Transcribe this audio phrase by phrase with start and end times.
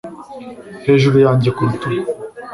[0.87, 2.09] Hejuru yanjye ku rutugu